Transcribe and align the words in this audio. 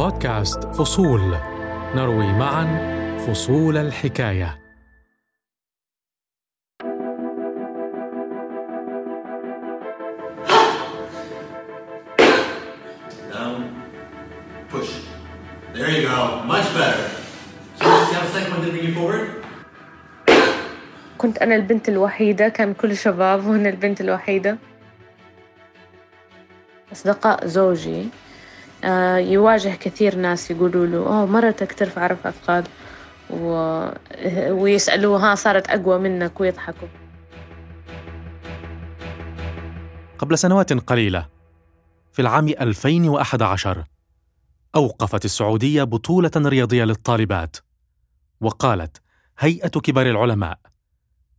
بودكاست 0.00 0.64
فصول 0.64 1.36
نروي 1.94 2.32
معا 2.32 2.66
فصول 3.18 3.76
الحكاية. 3.76 4.58
Push. 14.72 14.92
There 15.74 15.90
you 15.90 16.08
go. 16.08 16.44
Much 16.52 16.68
better. 16.78 17.06
So 17.78 17.84
just 17.84 18.12
have 18.12 18.24
a 18.24 18.32
second 18.34 18.52
one 18.54 18.62
to 18.64 18.70
bring 18.72 18.84
you 18.86 18.94
forward. 18.94 19.28
كنت 21.18 21.38
أنا 21.38 21.54
البنت 21.54 21.88
الوحيدة 21.88 22.48
كان 22.48 22.74
كل 22.74 22.96
شباب 22.96 23.46
وأنا 23.46 23.68
البنت 23.68 24.00
الوحيدة 24.00 24.58
أصدقاء 26.92 27.46
زوجي 27.46 28.08
يواجه 29.18 29.74
كثير 29.80 30.16
ناس 30.16 30.50
يقولوا 30.50 30.86
له 30.86 30.98
أوه 30.98 31.26
مرتك 31.26 31.72
ترفع 31.72 32.06
رفع 32.06 32.28
أثقال 32.28 32.64
و... 33.30 33.46
ويسألوه 34.62 35.30
ها 35.30 35.34
صارت 35.34 35.66
أقوى 35.70 35.98
منك. 35.98 36.40
ويضحكوا. 36.40 36.88
قبل 40.18 40.38
سنوات 40.38 40.72
قليلة 40.72 41.26
في 42.12 42.22
العام 42.22 42.48
2011 42.48 43.84
أوقفت 44.76 45.24
السعودية 45.24 45.82
بطولة 45.82 46.30
رياضية 46.36 46.84
للطالبات 46.84 47.56
وقالت 48.40 49.02
هيئة 49.38 49.68
كبار 49.68 50.06
العلماء 50.10 50.58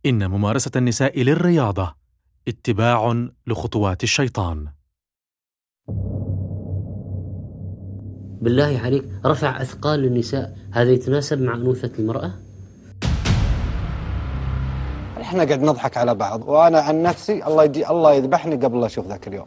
إن 0.06 0.30
ممارسة 0.30 0.70
النساء 0.76 1.22
للرياضة 1.22 1.94
اتباع 2.48 3.28
لخطوات 3.46 4.02
الشيطان. 4.02 4.68
بالله 8.42 8.80
عليك 8.84 9.04
رفع 9.26 9.62
أثقال 9.62 10.00
للنساء 10.00 10.56
هذا 10.72 10.90
يتناسب 10.90 11.42
مع 11.42 11.54
أنوثة 11.54 11.90
المرأة؟ 11.98 12.30
إحنا 15.20 15.44
قاعد 15.44 15.62
نضحك 15.62 15.96
على 15.96 16.14
بعض 16.14 16.48
وأنا 16.48 16.80
عن 16.80 17.02
نفسي 17.02 17.46
الله 17.46 17.64
يجي 17.64 17.88
الله 17.88 18.14
يذبحني 18.14 18.56
قبل 18.56 18.80
لا 18.80 18.86
أشوف 18.86 19.06
ذاك 19.06 19.28
اليوم 19.28 19.46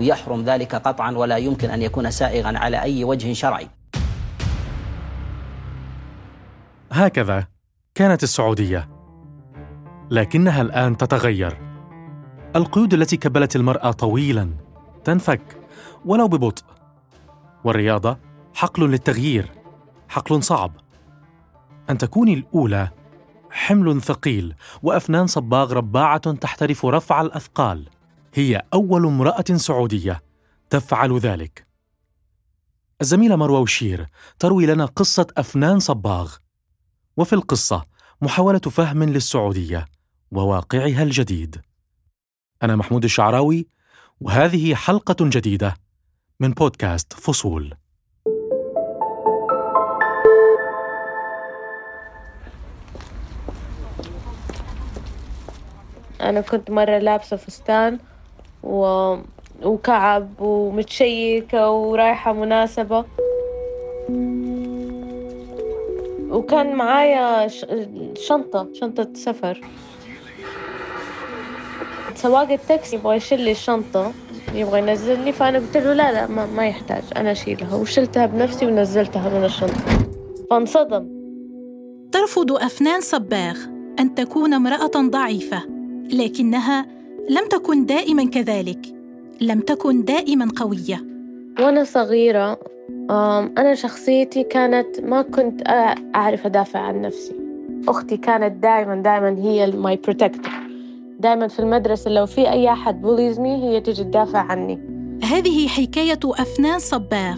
ويحرم 0.00 0.44
ذلك 0.44 0.74
قطعا 0.74 1.12
ولا 1.12 1.36
يمكن 1.36 1.70
أن 1.70 1.82
يكون 1.82 2.10
سائغا 2.10 2.58
على 2.58 2.82
أي 2.82 3.04
وجه 3.04 3.32
شرعي. 3.32 3.68
هكذا 6.92 7.46
كانت 7.94 8.22
السعودية 8.22 8.88
لكنها 10.10 10.62
الآن 10.62 10.96
تتغير 10.96 11.58
القيود 12.56 12.94
التي 12.94 13.16
كبلت 13.16 13.56
المرأة 13.56 13.90
طويلا 13.90 14.50
تنفك 15.04 15.57
ولو 16.04 16.28
ببطء. 16.28 16.64
والرياضة 17.64 18.18
حقل 18.54 18.90
للتغيير 18.90 19.52
حقل 20.08 20.42
صعب. 20.42 20.72
أن 21.90 21.98
تكوني 21.98 22.34
الأولى 22.34 22.90
حمل 23.50 24.02
ثقيل 24.02 24.54
وأفنان 24.82 25.26
صباغ 25.26 25.72
رباعة 25.72 26.32
تحترف 26.32 26.86
رفع 26.86 27.20
الأثقال. 27.20 27.88
هي 28.34 28.62
أول 28.74 29.06
امرأة 29.06 29.44
سعودية 29.56 30.22
تفعل 30.70 31.18
ذلك. 31.18 31.66
الزميلة 33.00 33.36
مروى 33.36 33.60
وشير 33.60 34.06
تروي 34.38 34.66
لنا 34.66 34.84
قصة 34.84 35.26
أفنان 35.36 35.78
صباغ. 35.78 36.36
وفي 37.16 37.32
القصة 37.32 37.84
محاولة 38.22 38.58
فهم 38.58 39.02
للسعودية 39.02 39.84
وواقعها 40.32 41.02
الجديد. 41.02 41.60
أنا 42.62 42.76
محمود 42.76 43.04
الشعراوي 43.04 43.68
وهذه 44.20 44.74
حلقة 44.74 45.16
جديدة 45.20 45.74
من 46.40 46.50
بودكاست 46.50 47.12
فصول 47.12 47.74
أنا 56.20 56.40
كنت 56.40 56.70
مرة 56.70 56.98
لابسة 56.98 57.36
فستان 57.36 57.98
و... 58.62 59.14
وكعب 59.62 60.40
ومتشيكة 60.40 61.70
ورايحة 61.70 62.32
مناسبة 62.32 63.04
وكان 66.30 66.76
معايا. 66.76 67.48
شنطة 68.14 68.68
شنطة 68.74 69.08
سفر 69.14 69.60
سواق 72.22 72.52
التاكسي 72.52 72.96
يبغى 72.96 73.16
يشيل 73.16 73.40
لي 73.40 73.50
الشنطة 73.50 74.12
يبغى 74.54 74.78
ينزلني 74.78 75.32
فأنا 75.32 75.58
قلت 75.58 75.76
له 75.76 75.92
لا 75.92 76.12
لا 76.12 76.26
ما, 76.26 76.46
ما 76.46 76.66
يحتاج 76.66 77.02
أنا 77.16 77.32
أشيلها 77.32 77.76
وشلتها 77.76 78.26
بنفسي 78.26 78.66
ونزلتها 78.66 79.38
من 79.38 79.44
الشنطة. 79.44 80.08
فانصدم. 80.50 81.08
ترفض 82.12 82.52
أفنان 82.52 83.00
صباغ 83.00 83.56
أن 84.00 84.14
تكون 84.14 84.54
امرأة 84.54 84.90
ضعيفة 84.96 85.62
لكنها 86.12 86.86
لم 87.30 87.48
تكن 87.50 87.86
دائما 87.86 88.24
كذلك 88.24 88.80
لم 89.40 89.60
تكن 89.60 90.04
دائما 90.04 90.48
قوية. 90.56 91.04
وأنا 91.60 91.84
صغيرة 91.84 92.58
أنا 93.58 93.74
شخصيتي 93.74 94.42
كانت 94.42 95.00
ما 95.00 95.22
كنت 95.22 95.62
أعرف 96.14 96.46
أدافع 96.46 96.80
عن 96.80 97.02
نفسي. 97.02 97.34
أختي 97.88 98.16
كانت 98.16 98.62
دائما 98.62 99.02
دائما 99.02 99.36
هي 99.38 99.70
my 99.70 99.96
protector 99.96 100.57
دائما 101.18 101.48
في 101.48 101.58
المدرسة 101.58 102.10
لو 102.10 102.26
في 102.26 102.50
أي 102.50 102.72
أحد 102.72 103.02
bully 103.02 103.41
زني 103.41 103.64
هي 103.64 103.80
تجي 103.80 104.04
تدافع 104.04 104.38
عني. 104.38 104.78
هذه 105.24 105.68
حكاية 105.68 106.20
أفنان 106.24 106.78
صباغ. 106.78 107.36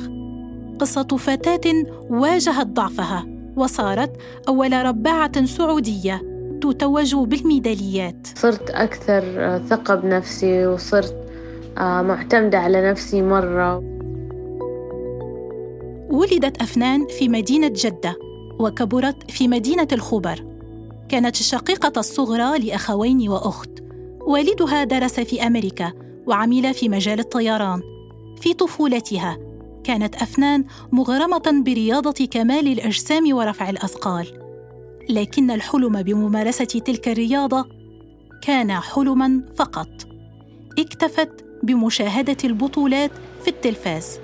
قصة 0.78 1.06
فتاة 1.06 1.84
واجهت 2.10 2.66
ضعفها 2.66 3.26
وصارت 3.56 4.12
أول 4.48 4.72
رباعة 4.72 5.44
سعودية 5.44 6.22
تتوج 6.60 7.14
بالميداليات. 7.14 8.26
صرت 8.34 8.70
أكثر 8.70 9.22
ثقة 9.66 9.94
بنفسي 9.94 10.66
وصرت 10.66 11.16
آه، 11.78 12.02
معتمدة 12.02 12.58
على 12.58 12.90
نفسي 12.90 13.22
مرة. 13.22 13.76
ولدت 16.10 16.62
أفنان 16.62 17.06
في 17.06 17.28
مدينة 17.28 17.72
جدة 17.74 18.16
وكبرت 18.58 19.30
في 19.30 19.48
مدينة 19.48 19.88
الخبر. 19.92 20.49
كانت 21.10 21.40
الشقيقة 21.40 21.92
الصغرى 21.96 22.58
لأخوين 22.58 23.28
وأخت. 23.28 23.70
والدها 24.20 24.84
درس 24.84 25.20
في 25.20 25.46
أمريكا 25.46 25.92
وعمل 26.26 26.74
في 26.74 26.88
مجال 26.88 27.20
الطيران. 27.20 27.80
في 28.40 28.54
طفولتها 28.54 29.38
كانت 29.84 30.14
أفنان 30.14 30.64
مغرمة 30.92 31.62
برياضة 31.66 32.26
كمال 32.30 32.72
الأجسام 32.72 33.34
ورفع 33.36 33.70
الأثقال. 33.70 34.26
لكن 35.08 35.50
الحلم 35.50 36.02
بممارسة 36.02 36.64
تلك 36.64 37.08
الرياضة 37.08 37.66
كان 38.42 38.72
حلما 38.72 39.42
فقط. 39.56 39.88
اكتفت 40.78 41.44
بمشاهدة 41.62 42.36
البطولات 42.44 43.10
في 43.42 43.48
التلفاز. 43.48 44.18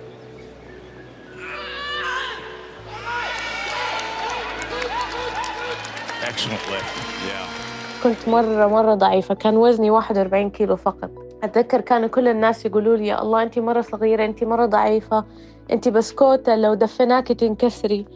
كنت 8.02 8.28
مرة 8.28 8.66
مرة 8.66 8.94
ضعيفة. 8.94 9.34
كان 9.34 9.56
وزني 9.56 9.91
41 9.91 10.50
كيلو 10.50 10.76
فقط. 10.76 11.10
أتذكر 11.42 11.80
كانوا 11.80 12.08
كل 12.08 12.28
الناس 12.28 12.66
يقولوا 12.66 12.97
لي 12.97 13.06
يا 13.06 13.22
الله 13.22 13.42
أنت 13.42 13.58
مرة 13.58 13.80
صغيرة 13.80 14.24
أنت 14.24 14.44
مرة 14.44 14.66
ضعيفة 14.66 15.24
أنت 15.72 15.88
بسكوتة 15.88 16.56
لو 16.56 16.74
دفناكي 16.74 17.34
تنكسري. 17.34 18.06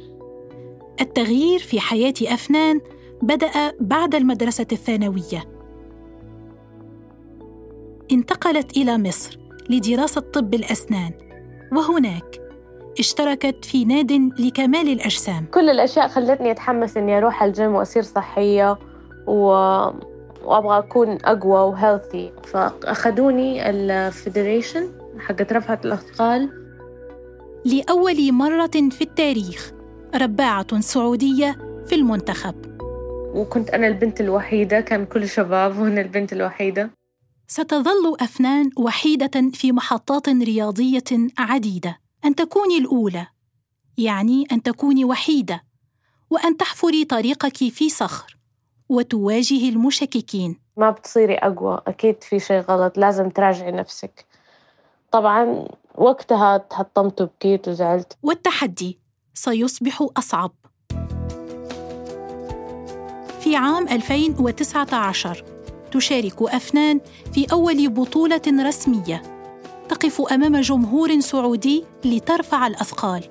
التغيير 1.01 1.59
في 1.59 1.81
حياة 1.81 2.15
أفنان 2.23 2.81
بدأ 3.23 3.51
بعد 3.81 4.15
المدرسة 4.15 4.67
الثانوية. 4.73 5.45
انتقلت 8.13 8.77
إلى 8.77 8.99
مصر 8.99 9.39
لدراسة 9.71 10.21
طب 10.21 10.55
الأسنان، 10.55 11.13
وهناك 11.73 12.40
اشتركت 13.01 13.65
في 13.65 13.85
ناد 13.85 14.13
لكمال 14.39 14.89
الأجسام. 14.89 15.47
كل 15.55 15.71
الأشياء 15.71 16.09
خلتني 16.09 16.51
أتحمس 16.51 16.97
إني 16.97 17.19
أروح 17.19 17.43
الجيم 17.43 17.75
وأصير 17.75 18.03
صحية 18.03 18.79
و... 19.27 19.45
وأبغى 20.45 20.79
أكون 20.79 21.19
أقوى 21.25 21.61
و 21.61 21.70
healthy 21.70 22.33
فأخذوني 22.45 23.71
ال 23.71 23.82
federation 23.82 24.91
حقت 25.19 25.53
رفعة 25.53 25.81
الأثقال 25.85 26.51
لأول 27.65 28.33
مرة 28.33 28.71
في 28.91 29.01
التاريخ، 29.01 29.73
رباعة 30.15 30.81
سعودية 30.81 31.59
في 31.87 31.95
المنتخب. 31.95 32.55
وكنت 33.35 33.71
أنا 33.71 33.87
البنت 33.87 34.21
الوحيدة 34.21 34.81
كان 34.81 35.07
كل 35.07 35.29
شباب 35.29 35.79
وأنا 35.79 36.01
البنت 36.01 36.33
الوحيدة 36.33 36.91
ستظل 37.47 38.17
أفنان 38.21 38.71
وحيدة 38.79 39.51
في 39.53 39.73
محطات 39.73 40.29
رياضية 40.29 41.29
عديدة. 41.39 41.99
أن 42.25 42.35
تكوني 42.35 42.79
الأولى 42.79 43.27
يعني 43.99 44.47
أن 44.53 44.63
تكوني 44.63 45.05
وحيدة، 45.05 45.65
وأن 46.31 46.57
تحفري 46.57 47.05
طريقك 47.05 47.57
في 47.57 47.91
صخر، 47.91 48.37
وتواجهي 48.89 49.69
المشككين. 49.69 50.61
ما 50.77 50.91
بتصيري 50.91 51.35
أقوى 51.35 51.81
أكيد 51.87 52.23
في 52.23 52.39
شيء 52.39 52.61
غلط 52.61 52.99
لازم 52.99 53.29
تراجعي 53.29 53.73
نفسك. 53.73 54.27
طبعا 55.13 55.69
وقتها 55.95 56.57
تحطمت 56.57 57.21
وبكيت 57.21 57.69
وزعلت. 57.69 58.17
والتحدي 58.23 58.99
سيصبح 59.35 60.07
أصعب. 60.17 60.53
في 63.41 63.57
عام 63.57 63.89
2019 63.89 65.45
تشارك 65.93 66.43
أفنان 66.43 67.01
في 67.35 67.47
أول 67.53 67.89
بطولة 67.89 68.43
رسمية. 68.49 69.40
تقف 69.91 70.21
أمام 70.33 70.61
جمهور 70.61 71.21
سعودي 71.21 71.85
لترفع 72.05 72.67
الأثقال. 72.67 73.25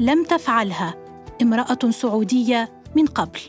لم 0.00 0.24
تفعلها 0.24 0.94
امرأة 1.42 1.90
سعودية 1.90 2.72
من 2.96 3.06
قبل. 3.06 3.40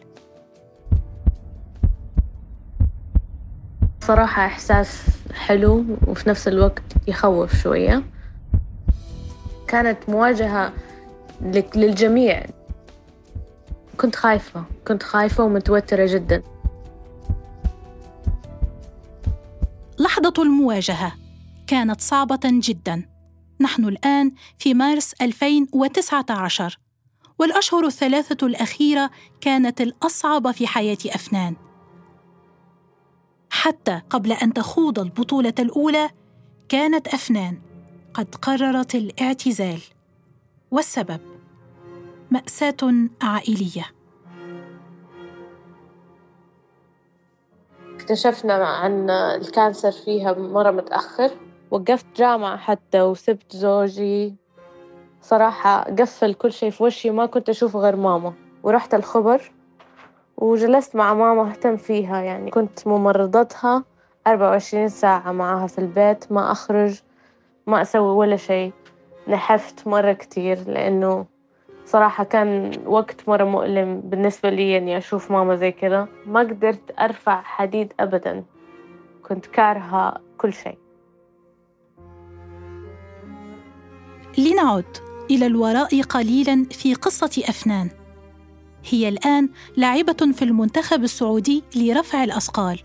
صراحة 4.02 4.46
إحساس 4.46 5.02
حلو 5.34 5.86
وفي 6.08 6.30
نفس 6.30 6.48
الوقت 6.48 6.84
يخوف 7.08 7.56
شوية. 7.56 8.04
كانت 9.68 9.98
مواجهة 10.08 10.74
للجميع. 11.76 12.46
كنت 13.98 14.16
خايفة 14.16 14.64
كنت 14.88 15.04
خايفة 15.04 15.44
ومتوترة 15.44 16.06
جدا. 16.06 16.44
لحظة 20.00 20.34
المواجهة. 20.44 21.27
كانت 21.68 22.02
صعبة 22.02 22.40
جدا. 22.44 23.10
نحن 23.62 23.86
الآن 23.86 24.32
في 24.58 24.74
مارس 24.74 25.14
2019 25.22 26.80
والأشهر 27.40 27.86
الثلاثة 27.86 28.48
الأخيرة 28.48 29.10
كانت 29.42 29.82
الأصعب 29.82 30.52
في 30.52 30.68
حياة 30.68 30.98
أفنان. 31.06 31.56
حتى 33.50 34.02
قبل 34.10 34.32
أن 34.32 34.54
تخوض 34.54 35.00
البطولة 35.00 35.54
الأولى 35.60 36.10
كانت 36.70 37.08
أفنان 37.08 37.62
قد 38.14 38.36
قررت 38.36 38.96
الاعتزال. 38.96 39.80
والسبب 40.72 41.20
مأساة 42.32 43.10
عائلية. 43.22 43.86
اكتشفنا 47.96 48.54
عن 48.54 49.10
الكانسر 49.10 49.92
فيها 49.92 50.34
مرة 50.34 50.72
متأخر. 50.72 51.47
وقفت 51.72 52.06
جامعة 52.16 52.58
حتى 52.58 53.02
وسبت 53.02 53.56
زوجي. 53.56 54.36
صراحة 55.22 55.84
قفل 55.84 56.34
كل 56.34 56.52
شيء 56.52 56.70
في 56.70 56.84
وشي 56.84 57.10
ما 57.10 57.26
كنت 57.26 57.50
أشوف 57.50 57.76
غير 57.76 57.96
ماما. 57.96 58.34
ورحت 58.64 58.94
الخبر 58.94 59.52
وجلست 60.38 60.96
مع 60.96 61.14
ماما 61.14 61.52
أهتم 61.52 61.78
فيها 61.78 62.22
يعني 62.22 62.52
كنت 62.52 62.88
ممرضتها 62.88 63.84
أربعة 64.28 64.50
وعشرين 64.50 64.88
ساعة 64.88 65.32
معها 65.32 65.68
في 65.68 65.80
البيت 65.80 66.32
ما 66.32 66.52
أخرج 66.52 67.02
ما 67.68 67.82
أسوي 67.82 68.16
ولا 68.16 68.36
شيء. 68.36 68.74
نحفت 69.28 69.88
مرة 69.88 70.14
كتير 70.14 70.60
لأنه 70.68 71.26
صراحة 71.86 72.24
كان 72.24 72.72
وقت 72.86 73.30
مرة 73.30 73.44
مؤلم 73.44 74.02
بالنسبة 74.02 74.50
لي 74.50 74.78
إني 74.78 74.98
أشوف 74.98 75.32
ماما 75.32 75.56
زي 75.56 75.72
كذا. 75.72 76.08
ما 76.26 76.40
قدرت 76.40 77.00
أرفع 77.00 77.42
حديد 77.42 77.94
أبدا 78.00 78.44
كنت 79.24 79.46
كارهة 79.46 80.22
كل 80.38 80.54
شيء. 80.54 80.78
لنعد 84.38 84.98
إلى 85.32 85.46
الوراء 85.46 86.02
قليلا 86.02 86.66
في 86.72 86.94
قصة 86.94 87.44
أفنان. 87.50 87.90
هي 88.90 89.10
الآن 89.10 89.50
لاعبة 89.78 90.32
في 90.34 90.42
المنتخب 90.42 91.04
السعودي 91.04 91.64
لرفع 91.76 92.24
الأثقال 92.24 92.80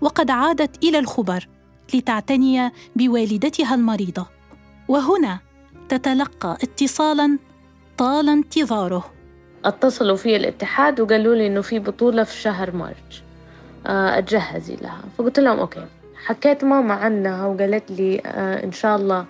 وقد 0.00 0.30
عادت 0.30 0.84
إلى 0.84 0.98
الخبر 0.98 1.48
لتعتني 1.94 2.70
بوالدتها 2.96 3.74
المريضة. 3.74 4.26
وهنا 4.88 5.38
تتلقى 5.88 6.58
اتصالا 6.62 7.38
طال 7.98 8.28
انتظاره. 8.28 9.12
اتصلوا 9.64 10.16
في 10.16 10.36
الاتحاد 10.36 11.00
وقالوا 11.00 11.34
لي 11.34 11.46
إنه 11.46 11.60
في 11.60 11.78
بطولة 11.78 12.24
في 12.24 12.36
شهر 12.40 12.76
مارس. 12.76 13.22
آه، 13.86 14.18
أتجهزي 14.18 14.76
لها. 14.76 15.00
فقلت 15.18 15.40
لهم 15.40 15.58
okay. 15.58 15.86
حكيت 16.24 16.64
ماما 16.64 16.94
عنها 16.94 17.46
وقالت 17.46 17.90
لي 17.90 18.20
آه، 18.26 18.64
إن 18.64 18.72
شاء 18.72 18.96
الله 18.96 19.26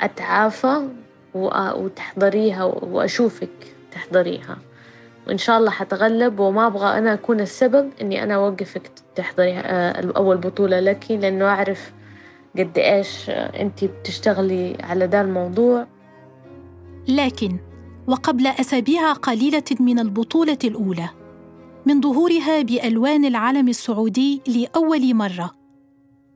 أتعافى 0.00 0.88
وتحضريها 1.34 2.64
وأشوفك 2.64 3.74
تحضريها. 3.92 4.58
وإن 5.26 5.38
شاء 5.38 5.58
الله 5.58 5.70
حتغلب 5.70 6.40
وما 6.40 6.66
أبغى 6.66 6.98
أنا 6.98 7.14
أكون 7.14 7.40
السبب 7.40 7.90
إني 8.00 8.22
أنا 8.22 8.34
أوقفك 8.34 8.90
تحضري 9.14 9.52
آه، 9.52 10.12
أول 10.16 10.36
بطولة 10.36 10.80
لك 10.80 11.10
لأنه 11.10 11.44
أعرف 11.44 11.92
قد 12.58 12.78
إيش 12.78 13.30
أنت 13.30 13.84
بتشتغلي 13.84 14.76
على 14.82 15.04
ذا 15.04 15.20
الموضوع. 15.20 15.86
لكن 17.08 17.56
وقبل 18.06 18.46
أسابيع 18.46 19.12
قليلة 19.12 19.64
من 19.80 19.98
البطولة 19.98 20.58
الأولى 20.64 21.08
من 21.86 22.00
ظهورها 22.00 22.62
بألوان 22.62 23.24
العلم 23.24 23.68
السعودي 23.68 24.42
لأول 24.46 25.14
مرة 25.14 25.50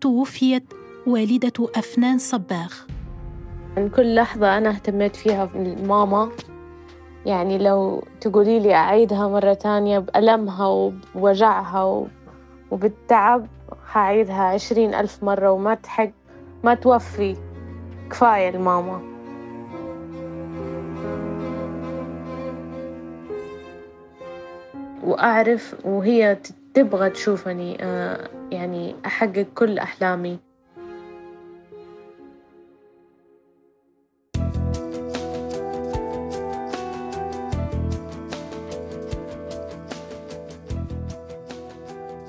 توفيت 0.00 0.64
والدة 1.06 1.52
أفنان 1.76 2.18
صباغ. 2.18 2.72
من 3.78 3.88
كل 3.88 4.14
لحظة 4.14 4.58
أنا 4.58 4.70
اهتميت 4.70 5.16
فيها 5.16 5.50
ماما. 5.86 6.28
يعني 7.26 7.58
لو 7.58 8.02
تقولي 8.20 8.60
لي 8.60 8.74
أعيدها 8.74 9.28
مرة 9.28 9.54
تانية 9.54 9.98
بألمها 9.98 10.66
وبوجعها 10.66 12.06
وبالتعب 12.70 13.46
حعيدها 13.86 14.42
عشرين 14.42 14.94
ألف 14.94 15.24
مرة 15.24 15.50
وما 15.50 15.74
تحق 15.74 16.10
ما 16.64 16.74
توفي. 16.74 17.36
كفاية 18.10 18.48
الماما 18.48 19.00
وأعرف 25.04 25.74
وهي 25.84 26.36
تبغى 26.74 27.10
تشوفني 27.10 27.76
آه، 27.80 28.28
يعني 28.50 28.94
أحقق 29.06 29.46
كل 29.54 29.78
أحلامي. 29.78 30.47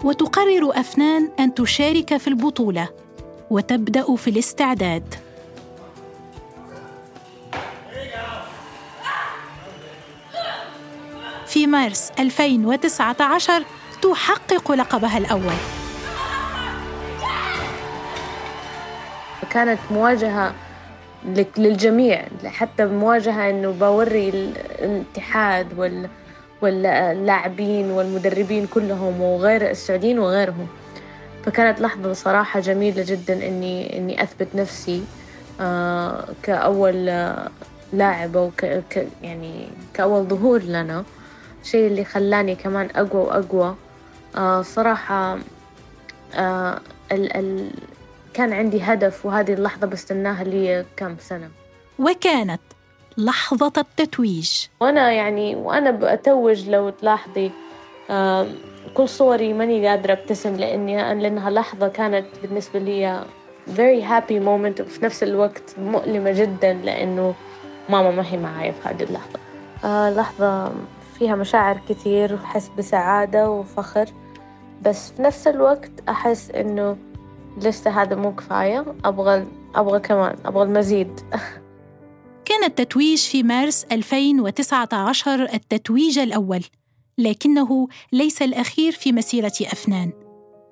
وتقرر 0.03 0.79
أفنان 0.79 1.29
أن 1.39 1.53
تشارك 1.53 2.17
في 2.17 2.27
البطولة 2.27 2.89
وتبدأ 3.49 4.15
في 4.15 4.29
الاستعداد. 4.29 5.15
في 11.45 11.67
مارس 11.67 12.11
2019 12.19 13.63
تحقق 14.01 14.71
لقبها 14.71 15.17
الأول. 15.17 15.53
كانت 19.51 19.79
مواجهة 19.91 20.53
للجميع 21.57 22.25
حتى 22.45 22.85
مواجهة 22.85 23.49
إنه 23.49 23.71
بوري 23.71 24.29
الاتحاد 24.79 25.79
وال 25.79 26.09
واللاعبين 26.61 27.91
والمدربين 27.91 28.67
كلهم 28.67 29.21
وغير 29.21 29.69
السعوديين 29.69 30.19
وغيرهم. 30.19 30.67
فكانت 31.45 31.81
لحظة 31.81 32.13
صراحة 32.13 32.59
جميلة 32.59 33.03
جدا 33.07 33.33
إني 33.47 33.97
إني 33.97 34.23
أثبت 34.23 34.55
نفسي 34.55 35.03
آه 35.59 36.25
كأول 36.43 37.05
لاعبة 37.93 38.41
وك 38.41 38.63
يعني 39.23 39.67
كأول 39.93 40.23
ظهور 40.23 40.61
لنا. 40.63 41.03
شيء 41.63 41.87
اللي 41.87 42.03
خلاني 42.05 42.55
كمان 42.55 42.89
أقوى 42.95 43.21
وأقوى. 43.21 43.75
آه 44.37 44.61
صراحة 44.61 45.37
آه 46.35 46.79
ال 47.11 47.37
ال 47.37 47.71
كان 48.33 48.53
عندي 48.53 48.81
هدف 48.81 49.25
وهذه 49.25 49.53
اللحظة 49.53 49.87
بستناها 49.87 50.43
لي 50.43 50.85
كم 50.97 51.15
سنة. 51.19 51.49
وكانت 51.99 52.61
لحظة 53.19 53.73
التتويج. 53.77 54.51
وأنا 54.81 55.11
يعني 55.11 55.55
وأنا 55.55 55.91
بأتوج 55.91 56.69
لو 56.69 56.89
تلاحظي 56.89 57.51
كل 58.93 59.09
صوري 59.09 59.53
ماني 59.53 59.87
قادرة 59.87 60.13
أبتسم 60.13 60.55
لأني 60.55 61.21
لأنها 61.21 61.49
لحظة 61.49 61.87
كانت 61.87 62.25
بالنسبة 62.41 62.79
لي 62.79 63.23
very 63.67 64.01
happy 64.03 64.39
moment 64.45 64.81
وفي 64.81 64.99
نفس 65.03 65.23
الوقت 65.23 65.75
مؤلمة 65.77 66.31
جدا 66.31 66.73
لأنه 66.73 67.33
ماما 67.89 68.11
ما 68.11 68.25
هي 68.31 68.37
معايا 68.37 68.71
في 68.71 68.89
هذه 68.89 69.03
اللحظة. 69.03 69.39
آه 69.83 70.09
لحظة 70.09 70.71
فيها 71.19 71.35
مشاعر 71.35 71.79
كثير 71.89 72.33
وأحس 72.33 72.71
بسعادة 72.77 73.49
وفخر 73.49 74.05
بس 74.81 75.11
في 75.11 75.21
نفس 75.21 75.47
الوقت 75.47 75.91
أحس 76.09 76.51
إنه 76.51 76.97
لسه 77.57 78.01
هذا 78.01 78.15
مو 78.15 78.35
كفاية 78.35 78.85
أبغى 79.05 79.45
أبغى 79.75 79.99
كمان 79.99 80.35
أبغى 80.45 80.63
المزيد. 80.63 81.19
كان 82.49 82.63
التتويج 82.63 83.17
في 83.17 83.43
مارس 83.43 83.85
2019 83.91 85.43
التتويج 85.53 86.19
الأول 86.19 86.61
لكنه 87.17 87.87
ليس 88.11 88.41
الأخير 88.41 88.91
في 88.91 89.11
مسيرة 89.11 89.53
أفنان. 89.61 90.11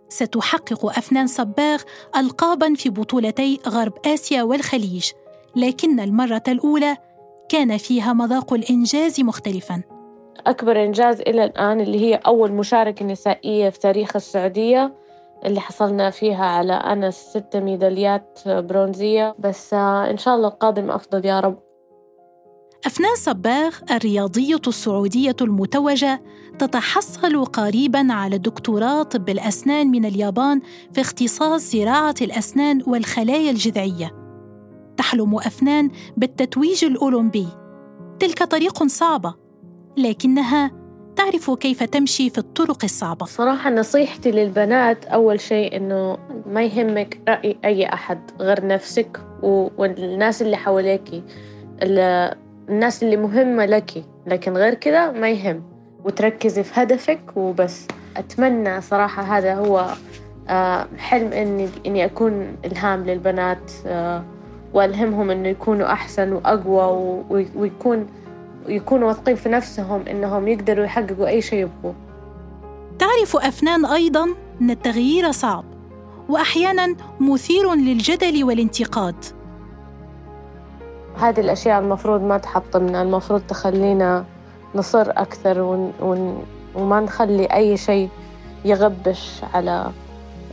ستحقق 0.10 0.86
أفنان 0.86 1.28
صباغ 1.28 1.82
ألقابا 2.18 2.74
في 2.74 2.90
بطولتي 2.90 3.60
غرب 3.68 3.94
آسيا 4.06 4.44
والخليج 4.44 5.12
لكن 5.56 6.00
المرة 6.00 6.44
الأولى 6.48 6.98
كان 7.50 7.78
فيها 7.78 8.14
مذاق 8.14 8.54
الإنجاز 8.54 9.22
مختلفاً. 9.22 9.82
أكبر 10.48 10.84
إنجاز 10.84 11.22
إلى 11.22 11.44
الآن 11.44 11.82
اللي 11.82 12.00
هي 12.00 12.16
أول 12.16 12.52
مشاركة 12.52 13.06
نسائية 13.06 13.70
في 13.70 13.80
تاريخ 13.80 14.16
السعودية 14.16 14.94
اللي 15.46 15.60
حصلنا 15.60 16.10
فيها 16.10 16.46
على 16.46 16.74
أنا 16.74 17.12
ست 17.12 17.56
ميداليات 17.56 18.40
برونزية. 18.48 19.36
بس 19.40 19.74
آه، 19.74 20.10
إن 20.12 20.18
شاء 20.18 20.36
الله 20.36 20.48
القادم 20.48 20.92
أفضل 20.92 21.26
يا 21.26 21.40
رب. 21.40 21.67
أفنان 22.88 23.16
صباغ 23.16 23.76
الرياضية 23.92 24.62
السعودية 24.68 25.36
المتوجة 25.42 26.22
تتحصل 26.60 27.46
قريبا 27.46 28.14
على 28.14 28.38
دكتوراه 28.38 29.04
طب 29.04 29.30
الأسنان 29.30 29.88
من 29.88 30.06
اليابان 30.06 30.62
في 30.94 31.02
اختصاص 31.02 31.62
زراعة 31.72 32.16
الأسنان 32.22 32.84
والخلايا 32.88 33.52
الجذعية. 33.52 34.12
تحلم 34.98 35.36
أفنان 35.36 35.90
بالتتويج 36.18 36.86
الأولمبي. 36.86 37.48
تلك 38.20 38.44
طريق 38.44 38.84
صعبة، 38.84 39.36
لكنها 39.98 40.72
تعرف 41.16 41.52
كيف 41.52 41.84
تمشي 41.84 42.30
في 42.30 42.38
الطرق 42.38 42.84
الصعبة. 42.84 43.26
صراحة 43.26 43.70
نصيحتي 43.70 44.32
للبنات 44.32 45.06
أول 45.06 45.40
شيء 45.40 45.78
إنه 45.78 46.18
ما 46.46 46.64
يهمك 46.64 47.22
رأي 47.30 47.58
أي 47.66 47.86
أحد 47.86 48.32
غير 48.40 48.68
نفسك 48.68 49.22
والناس 49.78 50.42
اللي 50.42 50.58
حواليك 50.58 51.24
الناس 52.70 53.04
اللي 53.04 53.18
مهمة 53.18 53.66
لك. 53.66 54.04
لكن 54.28 54.54
غير 54.54 54.74
كذا 54.74 55.12
ما 55.12 55.30
يهم. 55.30 55.64
وتركزي 56.06 56.64
في 56.64 56.82
هدفك 56.82 57.22
وبس. 57.36 57.88
أتمنى 58.18 58.82
صراحة 58.82 59.24
هذا 59.24 59.56
هو 59.56 59.88
آه، 60.50 60.88
حلم 60.98 61.34
إني 61.34 61.70
إني 61.86 62.06
أكون 62.06 62.56
إلهام 62.66 63.04
للبنات 63.04 63.72
آه، 63.86 64.24
وألهمهم 64.74 65.30
إنه 65.30 65.50
يكونوا 65.50 65.92
أحسن 65.92 66.32
وأقوى 66.32 67.24
ويكون 67.56 68.08
يكونوا 68.68 69.08
واثقين 69.08 69.36
في 69.36 69.50
نفسهم 69.50 70.02
إنهم 70.08 70.48
يقدروا 70.48 70.86
يحققوا 70.86 71.28
أي 71.28 71.42
شيء 71.42 71.60
يبغوه 71.60 71.96
تعرف 73.00 73.36
أفنان 73.36 73.86
أيضا 73.86 74.28
أن 74.62 74.70
التغيير 74.70 75.32
صعب 75.32 75.66
وأحيانا 76.30 76.96
مثير 77.20 77.74
للجدل 77.74 78.44
والانتقاد. 78.44 79.16
هذه 81.20 81.40
الأشياء 81.40 81.80
المفروض 81.80 82.22
ما 82.22 82.38
تحطمنا 82.38 83.02
المفروض 83.02 83.42
تخلينا 83.42 84.26
نصر 84.76 85.10
أكثر 85.10 85.62
ون 85.62 85.94
ون 86.00 86.46
وما 86.76 87.00
نخلي 87.00 87.46
أي 87.46 87.78
شيء 87.78 88.10
يغبش 88.66 89.42
على 89.54 89.92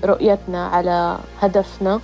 رؤيتنا 0.05 0.67
على 0.67 1.19
هدفنا. 1.41 2.01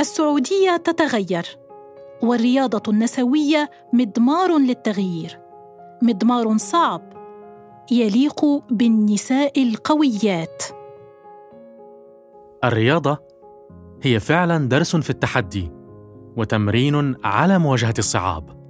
السعودية 0.00 0.76
تتغير 0.76 1.58
والرياضة 2.22 2.82
النسوية 2.92 3.70
مضمار 3.92 4.58
للتغيير 4.58 5.40
مضمار 6.02 6.56
صعب 6.56 7.02
يليق 7.90 8.44
بالنساء 8.70 9.62
القويات. 9.62 10.62
الرياضة 12.64 13.29
هي 14.02 14.20
فعلا 14.20 14.68
درس 14.68 14.96
في 14.96 15.10
التحدي 15.10 15.72
وتمرين 16.36 17.16
على 17.24 17.58
مواجهة 17.58 17.94
الصعاب. 17.98 18.60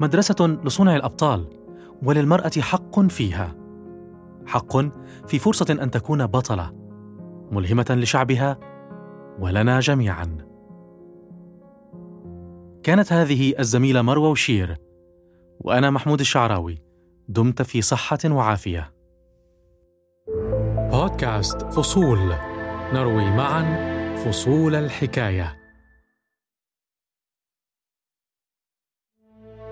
مدرسة 0.00 0.58
لصنع 0.64 0.96
الأبطال 0.96 1.46
وللمرأة 2.02 2.50
حق 2.60 3.00
فيها. 3.00 3.54
حق 4.46 4.76
في 5.26 5.38
فرصة 5.38 5.66
أن 5.82 5.90
تكون 5.90 6.26
بطلة 6.26 6.72
ملهمة 7.50 7.86
لشعبها 7.90 8.58
ولنا 9.38 9.80
جميعا. 9.80 10.38
كانت 12.82 13.12
هذه 13.12 13.54
الزميلة 13.58 14.02
مروى 14.02 14.30
وشير 14.30 14.76
وأنا 15.60 15.90
محمود 15.90 16.20
الشعراوي 16.20 16.82
دمت 17.28 17.62
في 17.62 17.82
صحة 17.82 18.18
وعافية. 18.24 18.92
بودكاست 20.92 21.62
فصول 21.62 22.32
نروي 22.92 23.30
معا 23.30 23.92
فصول 24.24 24.74
الحكاية. 24.74 25.58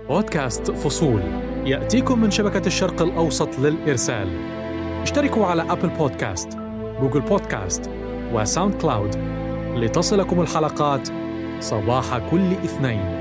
بودكاست 0.09 0.71
فصول. 0.71 1.21
يأتيكم 1.67 2.21
من 2.21 2.31
شبكة 2.31 2.67
الشرق 2.67 3.03
الأوسط 3.03 3.59
للإرسال. 3.59 4.29
اشتركوا 5.03 5.47
على 5.47 5.63
أبل 5.63 5.89
بودكاست 5.89 6.49
جوجل 7.01 7.21
بودكاست 7.21 7.91
وساوند 8.33 8.75
كلاود 8.75 9.17
لتصلكم 9.77 10.41
الحلقات 10.41 11.09
صباح 11.61 12.31
كل 12.31 12.53
اثنين. 12.53 13.20